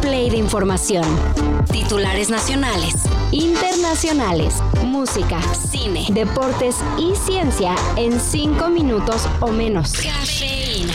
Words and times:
play 0.00 0.30
de 0.30 0.36
información. 0.36 1.04
Titulares 1.70 2.30
nacionales, 2.30 2.94
internacionales, 3.32 4.54
música, 4.84 5.40
cine, 5.54 6.06
deportes 6.10 6.76
y 6.98 7.14
ciencia 7.14 7.74
en 7.96 8.20
5 8.20 8.68
minutos 8.70 9.28
o 9.40 9.48
menos. 9.48 9.92
Cafeína. 9.92 10.94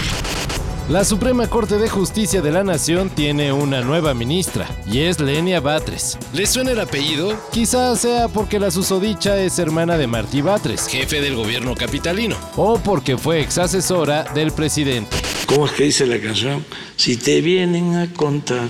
La 0.90 1.06
Suprema 1.06 1.48
Corte 1.48 1.78
de 1.78 1.88
Justicia 1.88 2.42
de 2.42 2.52
la 2.52 2.66
Nación 2.66 3.10
tiene 3.10 3.54
una 3.54 3.82
nueva 3.82 4.14
ministra, 4.14 4.68
y 4.86 5.00
es 5.00 5.22
Lenia 5.22 5.62
Batres. 5.62 6.18
¿Le 6.34 6.46
suena 6.46 6.72
el 6.72 6.80
apellido? 6.82 7.34
Quizás 7.54 8.02
sea 8.02 8.28
porque 8.28 8.60
la 8.60 8.70
susodicha 8.70 9.38
es 9.38 9.58
hermana 9.60 9.98
de 9.98 10.08
Martí 10.08 10.42
Batres, 10.42 10.88
jefe 10.88 11.22
del 11.22 11.36
gobierno 11.36 11.74
capitalino, 11.74 12.36
o 12.58 12.80
porque 12.80 13.18
fue 13.18 13.40
ex 13.40 13.60
asesora 13.60 14.26
del 14.36 14.52
presidente. 14.52 15.16
¿Cómo 15.46 15.68
es 15.68 15.72
que 15.72 15.86
dice 15.86 16.06
la 16.06 16.20
canción? 16.20 16.66
Si 16.98 17.16
te 17.16 17.40
vienen 17.40 17.96
a 17.96 18.12
contar 18.14 18.68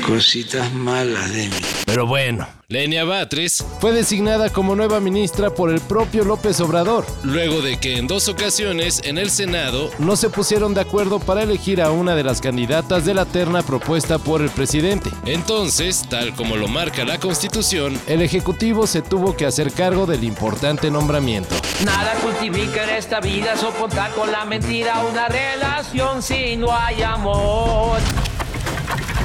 cositas 0.00 0.72
malas 0.72 1.32
de 1.32 1.48
mí. 1.48 1.56
Pero 1.86 2.06
bueno, 2.06 2.46
Lenia 2.68 3.04
Batres 3.04 3.64
fue 3.80 3.90
designada 3.92 4.48
como 4.48 4.76
nueva 4.76 5.00
ministra 5.00 5.50
por 5.50 5.70
el 5.70 5.80
propio 5.80 6.24
López 6.24 6.60
Obrador, 6.60 7.04
luego 7.24 7.62
de 7.62 7.78
que 7.78 7.96
en 7.96 8.06
dos 8.06 8.28
ocasiones 8.28 9.00
en 9.04 9.18
el 9.18 9.30
Senado 9.30 9.90
no 9.98 10.14
se 10.14 10.30
pusieron 10.30 10.72
de 10.72 10.82
acuerdo 10.82 11.18
para 11.18 11.42
elegir 11.42 11.82
a 11.82 11.90
una 11.90 12.14
de 12.14 12.22
las 12.22 12.40
candidatas 12.40 13.04
de 13.04 13.14
la 13.14 13.24
terna 13.24 13.62
propuesta 13.62 14.18
por 14.18 14.40
el 14.40 14.50
presidente. 14.50 15.10
Entonces, 15.24 16.06
tal 16.08 16.32
como 16.36 16.56
lo 16.56 16.68
marca 16.68 17.04
la 17.04 17.18
Constitución, 17.18 18.00
el 18.06 18.22
Ejecutivo 18.22 18.86
se 18.86 19.02
tuvo 19.02 19.36
que 19.36 19.46
hacer 19.46 19.72
cargo 19.72 20.06
del 20.06 20.22
importante 20.22 20.92
nombramiento. 20.92 21.54
Nada 21.84 22.14
justifica 22.22 22.84
en 22.84 22.90
esta 22.90 23.20
vida 23.20 23.56
soportar 23.56 24.12
con 24.12 24.30
la 24.30 24.44
mentira 24.44 25.02
una 25.10 25.26
relación 25.26 26.22
si 26.22 26.56
no 26.56 26.72
hay 26.72 27.02
amor. 27.02 27.98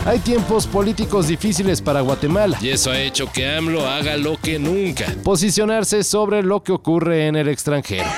Hay 0.06 0.20
tiempos 0.20 0.68
políticos 0.68 1.28
difíciles 1.28 1.82
para 1.82 2.02
Guatemala 2.02 2.60
y 2.62 2.70
eso 2.70 2.92
ha 2.92 3.00
hecho 3.00 3.32
que 3.32 3.48
AMLO 3.50 3.88
haga 3.88 4.18
lo 4.18 4.38
que 4.38 4.60
nunca, 4.60 5.08
posicionarse 5.24 6.04
sobre 6.04 6.44
lo 6.44 6.62
que 6.62 6.74
ocurre 6.74 7.26
en 7.26 7.36
el 7.36 7.48
extranjero. 7.48 8.06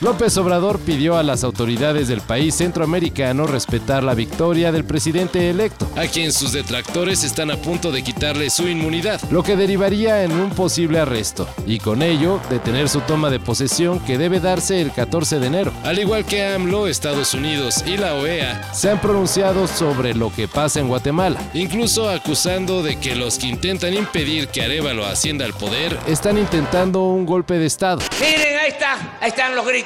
López 0.00 0.36
Obrador 0.38 0.80
pidió 0.80 1.16
a 1.16 1.22
las 1.22 1.44
autoridades 1.44 2.08
del 2.08 2.20
país 2.20 2.56
centroamericano 2.56 3.46
respetar 3.46 4.02
la 4.02 4.14
victoria 4.14 4.72
del 4.72 4.84
presidente 4.84 5.48
electo, 5.50 5.88
a 5.96 6.06
quien 6.06 6.32
sus 6.32 6.52
detractores 6.52 7.22
están 7.22 7.50
a 7.50 7.56
punto 7.56 7.92
de 7.92 8.02
quitarle 8.02 8.50
su 8.50 8.68
inmunidad, 8.68 9.20
lo 9.30 9.44
que 9.44 9.56
derivaría 9.56 10.24
en 10.24 10.32
un 10.32 10.50
posible 10.50 10.98
arresto, 10.98 11.48
y 11.66 11.78
con 11.78 12.02
ello 12.02 12.40
detener 12.50 12.88
su 12.88 13.00
toma 13.02 13.30
de 13.30 13.38
posesión 13.38 14.00
que 14.00 14.18
debe 14.18 14.40
darse 14.40 14.80
el 14.80 14.90
14 14.90 15.38
de 15.38 15.46
enero. 15.46 15.72
Al 15.84 15.98
igual 15.98 16.24
que 16.24 16.44
AMLO, 16.44 16.88
Estados 16.88 17.32
Unidos 17.32 17.84
y 17.86 17.96
la 17.96 18.14
OEA 18.14 18.74
se 18.74 18.90
han 18.90 19.00
pronunciado 19.00 19.68
sobre 19.68 20.14
lo 20.14 20.32
que 20.34 20.48
pasa 20.48 20.80
en 20.80 20.88
Guatemala, 20.88 21.40
incluso 21.54 22.10
acusando 22.10 22.82
de 22.82 22.96
que 22.96 23.14
los 23.14 23.38
que 23.38 23.46
intentan 23.46 23.94
impedir 23.94 24.48
que 24.48 24.62
Arevalo 24.62 25.06
ascienda 25.06 25.44
al 25.44 25.54
poder 25.54 25.96
están 26.08 26.36
intentando 26.36 27.04
un 27.04 27.24
golpe 27.24 27.54
de 27.54 27.66
Estado. 27.66 28.00
Miren, 28.20 28.58
ahí 28.58 28.70
está, 28.70 29.18
ahí 29.20 29.28
están 29.28 29.54
los 29.54 29.64
gritos. 29.64 29.83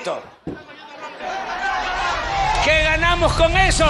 ¿Qué 2.64 2.82
ganamos 2.84 3.32
con 3.32 3.56
eso? 3.56 3.86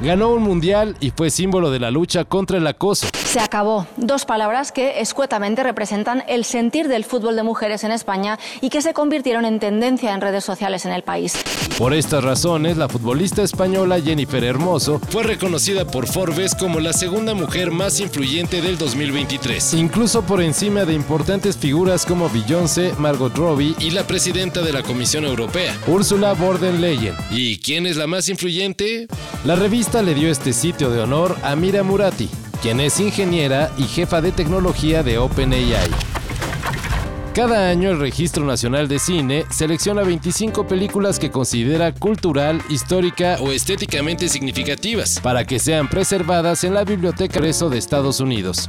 Ganó 0.00 0.30
un 0.30 0.42
mundial 0.42 0.96
y 1.00 1.10
fue 1.10 1.30
símbolo 1.30 1.70
de 1.70 1.78
la 1.78 1.90
lucha 1.90 2.24
contra 2.24 2.58
el 2.58 2.66
acoso. 2.66 3.06
Se 3.30 3.38
acabó. 3.38 3.86
Dos 3.96 4.24
palabras 4.24 4.72
que 4.72 5.00
escuetamente 5.00 5.62
representan 5.62 6.24
el 6.26 6.44
sentir 6.44 6.88
del 6.88 7.04
fútbol 7.04 7.36
de 7.36 7.44
mujeres 7.44 7.84
en 7.84 7.92
España 7.92 8.40
y 8.60 8.70
que 8.70 8.82
se 8.82 8.92
convirtieron 8.92 9.44
en 9.44 9.60
tendencia 9.60 10.12
en 10.12 10.20
redes 10.20 10.42
sociales 10.42 10.84
en 10.84 10.90
el 10.90 11.04
país. 11.04 11.34
Por 11.78 11.94
estas 11.94 12.24
razones, 12.24 12.76
la 12.76 12.88
futbolista 12.88 13.44
española 13.44 14.00
Jennifer 14.00 14.42
Hermoso 14.42 14.98
fue 15.10 15.22
reconocida 15.22 15.84
por 15.84 16.08
Forbes 16.08 16.56
como 16.56 16.80
la 16.80 16.92
segunda 16.92 17.32
mujer 17.34 17.70
más 17.70 18.00
influyente 18.00 18.62
del 18.62 18.76
2023, 18.78 19.74
incluso 19.74 20.22
por 20.22 20.42
encima 20.42 20.84
de 20.84 20.94
importantes 20.94 21.56
figuras 21.56 22.06
como 22.06 22.28
Beyoncé, 22.30 22.94
Margot 22.98 23.36
Robbie 23.36 23.76
y 23.78 23.92
la 23.92 24.08
presidenta 24.08 24.60
de 24.60 24.72
la 24.72 24.82
Comisión 24.82 25.24
Europea, 25.24 25.72
Ursula 25.86 26.32
von 26.32 26.60
der 26.60 26.74
Leyen. 26.74 27.14
¿Y 27.30 27.60
quién 27.60 27.86
es 27.86 27.96
la 27.96 28.08
más 28.08 28.28
influyente? 28.28 29.06
La 29.44 29.54
revista 29.54 30.02
le 30.02 30.14
dio 30.14 30.32
este 30.32 30.52
sitio 30.52 30.90
de 30.90 31.00
honor 31.00 31.36
a 31.44 31.54
Mira 31.54 31.84
Murati, 31.84 32.28
quien 32.60 32.80
es 32.80 33.00
ingeniera 33.00 33.72
y 33.76 33.84
jefa 33.84 34.20
de 34.20 34.32
tecnología 34.32 35.02
de 35.02 35.18
OpenAI. 35.18 35.90
Cada 37.34 37.68
año 37.70 37.90
el 37.90 38.00
Registro 38.00 38.44
Nacional 38.44 38.88
de 38.88 38.98
Cine 38.98 39.46
selecciona 39.50 40.02
25 40.02 40.66
películas 40.66 41.18
que 41.18 41.30
considera 41.30 41.94
cultural, 41.94 42.60
histórica 42.68 43.36
o 43.40 43.52
estéticamente 43.52 44.28
significativas 44.28 45.20
para 45.20 45.44
que 45.44 45.58
sean 45.58 45.88
preservadas 45.88 46.64
en 46.64 46.74
la 46.74 46.84
Biblioteca 46.84 47.40
Reso 47.40 47.70
de 47.70 47.78
Estados 47.78 48.20
Unidos. 48.20 48.68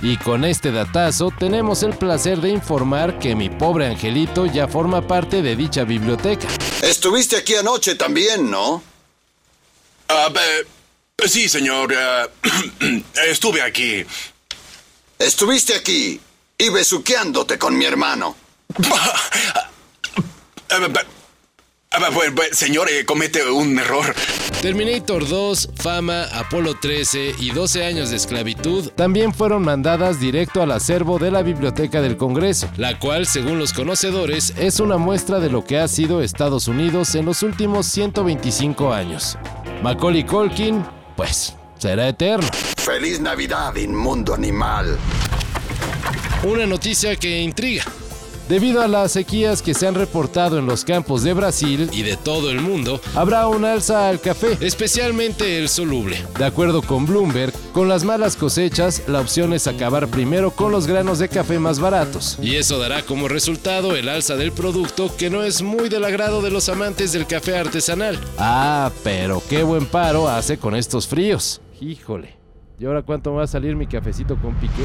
Y 0.00 0.16
con 0.16 0.44
este 0.44 0.72
datazo 0.72 1.32
tenemos 1.38 1.82
el 1.82 1.92
placer 1.92 2.40
de 2.40 2.50
informar 2.50 3.18
que 3.18 3.34
mi 3.34 3.50
pobre 3.50 3.86
angelito 3.86 4.46
ya 4.46 4.68
forma 4.68 5.06
parte 5.06 5.42
de 5.42 5.54
dicha 5.54 5.84
biblioteca. 5.84 6.48
Estuviste 6.82 7.36
aquí 7.36 7.56
anoche 7.56 7.94
también, 7.94 8.50
¿no? 8.50 8.82
Ah, 10.08 10.28
eh, 10.34 10.66
sí, 11.26 11.48
señor. 11.48 11.92
eh, 11.92 13.02
estuve 13.28 13.62
aquí. 13.62 14.04
Estuviste 15.18 15.74
aquí 15.74 16.20
y 16.56 16.68
besuqueándote 16.70 17.58
con 17.58 17.76
mi 17.76 17.84
hermano. 17.84 18.36
Bueno, 20.70 22.12
bueno, 22.12 22.42
señor, 22.52 22.88
eh, 22.90 23.06
comete 23.06 23.50
un 23.50 23.78
error. 23.78 24.14
Terminator 24.60 25.26
2, 25.26 25.70
Fama, 25.76 26.24
Apolo 26.34 26.74
13 26.78 27.34
y 27.38 27.50
12 27.50 27.84
años 27.86 28.10
de 28.10 28.16
esclavitud 28.16 28.90
también 28.90 29.32
fueron 29.32 29.62
mandadas 29.62 30.20
directo 30.20 30.60
al 30.62 30.72
acervo 30.72 31.18
de 31.18 31.30
la 31.30 31.42
Biblioteca 31.42 32.02
del 32.02 32.18
Congreso, 32.18 32.68
la 32.76 32.98
cual, 32.98 33.26
según 33.26 33.58
los 33.58 33.72
conocedores, 33.72 34.52
es 34.58 34.78
una 34.78 34.98
muestra 34.98 35.40
de 35.40 35.48
lo 35.48 35.64
que 35.64 35.78
ha 35.78 35.88
sido 35.88 36.20
Estados 36.22 36.68
Unidos 36.68 37.14
en 37.14 37.24
los 37.24 37.42
últimos 37.42 37.86
125 37.86 38.92
años. 38.92 39.38
Macaulay 39.82 40.24
Culkin, 40.24 40.84
pues, 41.18 41.52
será 41.78 42.06
eterno. 42.08 42.46
Feliz 42.76 43.18
Navidad, 43.18 43.74
inmundo 43.74 44.32
animal. 44.32 44.96
Una 46.44 46.64
noticia 46.64 47.16
que 47.16 47.40
intriga. 47.40 47.82
Debido 48.48 48.80
a 48.80 48.88
las 48.88 49.12
sequías 49.12 49.60
que 49.60 49.74
se 49.74 49.86
han 49.86 49.94
reportado 49.94 50.58
en 50.58 50.64
los 50.64 50.82
campos 50.82 51.22
de 51.22 51.34
Brasil 51.34 51.90
y 51.92 52.00
de 52.00 52.16
todo 52.16 52.50
el 52.50 52.62
mundo, 52.62 52.98
habrá 53.14 53.46
un 53.46 53.66
alza 53.66 54.08
al 54.08 54.22
café, 54.22 54.56
especialmente 54.60 55.58
el 55.58 55.68
soluble. 55.68 56.16
De 56.38 56.46
acuerdo 56.46 56.80
con 56.80 57.04
Bloomberg, 57.04 57.52
con 57.74 57.90
las 57.90 58.04
malas 58.04 58.36
cosechas, 58.36 59.02
la 59.06 59.20
opción 59.20 59.52
es 59.52 59.66
acabar 59.66 60.08
primero 60.08 60.50
con 60.50 60.72
los 60.72 60.86
granos 60.86 61.18
de 61.18 61.28
café 61.28 61.58
más 61.58 61.78
baratos. 61.78 62.38
Y 62.40 62.56
eso 62.56 62.78
dará 62.78 63.02
como 63.02 63.28
resultado 63.28 63.94
el 63.94 64.08
alza 64.08 64.36
del 64.36 64.52
producto 64.52 65.14
que 65.14 65.28
no 65.28 65.44
es 65.44 65.60
muy 65.60 65.90
del 65.90 66.06
agrado 66.06 66.40
de 66.40 66.50
los 66.50 66.70
amantes 66.70 67.12
del 67.12 67.26
café 67.26 67.58
artesanal. 67.58 68.18
Ah, 68.38 68.90
pero 69.04 69.42
qué 69.50 69.62
buen 69.62 69.84
paro 69.84 70.26
hace 70.26 70.56
con 70.56 70.74
estos 70.74 71.06
fríos. 71.06 71.60
Híjole. 71.82 72.38
¿Y 72.80 72.86
ahora 72.86 73.02
cuánto 73.02 73.34
va 73.34 73.42
a 73.42 73.46
salir 73.46 73.76
mi 73.76 73.86
cafecito 73.86 74.40
con 74.40 74.54
piqué? 74.54 74.84